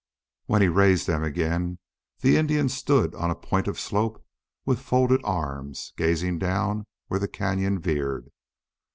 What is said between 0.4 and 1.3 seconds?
When he raised them